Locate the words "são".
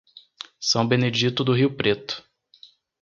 0.59-0.87